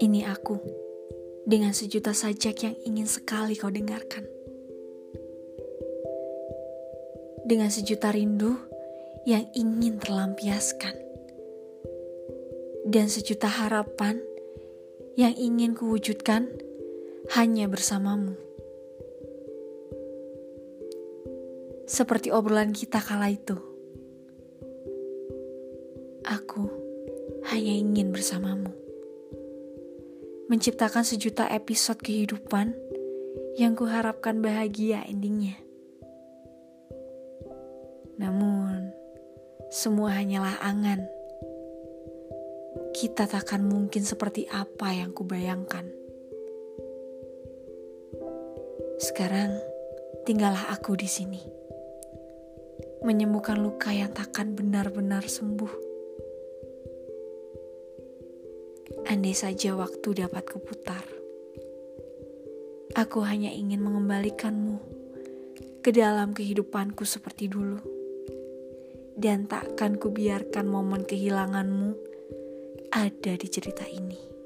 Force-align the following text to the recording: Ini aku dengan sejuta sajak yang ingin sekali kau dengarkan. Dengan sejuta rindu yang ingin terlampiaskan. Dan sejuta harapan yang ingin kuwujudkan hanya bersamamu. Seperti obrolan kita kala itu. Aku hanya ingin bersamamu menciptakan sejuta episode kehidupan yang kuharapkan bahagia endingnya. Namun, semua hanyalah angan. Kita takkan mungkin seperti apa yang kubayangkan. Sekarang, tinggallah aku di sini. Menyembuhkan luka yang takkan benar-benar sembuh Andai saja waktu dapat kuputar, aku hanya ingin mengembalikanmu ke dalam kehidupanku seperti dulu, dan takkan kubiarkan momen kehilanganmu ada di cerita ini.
Ini 0.00 0.28
aku 0.28 0.60
dengan 1.48 1.72
sejuta 1.72 2.12
sajak 2.12 2.68
yang 2.68 2.76
ingin 2.84 3.08
sekali 3.08 3.56
kau 3.56 3.72
dengarkan. 3.72 4.28
Dengan 7.48 7.72
sejuta 7.72 8.12
rindu 8.12 8.60
yang 9.24 9.48
ingin 9.56 9.96
terlampiaskan. 9.96 10.92
Dan 12.84 13.08
sejuta 13.08 13.48
harapan 13.48 14.20
yang 15.16 15.32
ingin 15.32 15.72
kuwujudkan 15.72 16.44
hanya 17.40 17.72
bersamamu. 17.72 18.36
Seperti 21.88 22.28
obrolan 22.28 22.76
kita 22.76 23.00
kala 23.00 23.32
itu. 23.32 23.69
Aku 26.24 26.68
hanya 27.48 27.72
ingin 27.72 28.12
bersamamu 28.12 28.80
menciptakan 30.50 31.06
sejuta 31.06 31.46
episode 31.46 32.02
kehidupan 32.02 32.74
yang 33.54 33.78
kuharapkan 33.78 34.42
bahagia 34.42 35.06
endingnya. 35.06 35.54
Namun, 38.18 38.90
semua 39.70 40.18
hanyalah 40.18 40.58
angan. 40.58 41.06
Kita 42.90 43.30
takkan 43.30 43.62
mungkin 43.62 44.02
seperti 44.02 44.50
apa 44.50 44.90
yang 44.90 45.14
kubayangkan. 45.14 45.86
Sekarang, 48.98 49.54
tinggallah 50.26 50.74
aku 50.74 50.98
di 50.98 51.06
sini. 51.06 51.46
Menyembuhkan 53.06 53.62
luka 53.62 53.94
yang 53.94 54.10
takkan 54.10 54.58
benar-benar 54.58 55.30
sembuh 55.30 55.89
Andai 59.06 59.32
saja 59.32 59.78
waktu 59.78 60.26
dapat 60.26 60.44
kuputar, 60.50 61.06
aku 62.98 63.22
hanya 63.22 63.48
ingin 63.54 63.80
mengembalikanmu 63.80 64.82
ke 65.80 65.94
dalam 65.94 66.34
kehidupanku 66.34 67.06
seperti 67.06 67.48
dulu, 67.48 67.78
dan 69.14 69.46
takkan 69.46 69.96
kubiarkan 69.96 70.66
momen 70.66 71.06
kehilanganmu 71.06 71.94
ada 72.90 73.32
di 73.38 73.48
cerita 73.48 73.86
ini. 73.86 74.39